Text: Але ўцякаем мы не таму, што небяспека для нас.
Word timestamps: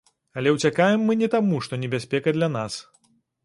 Але 0.39 0.53
ўцякаем 0.55 1.03
мы 1.11 1.17
не 1.21 1.29
таму, 1.35 1.61
што 1.67 1.81
небяспека 1.85 2.37
для 2.41 2.53
нас. 2.59 2.83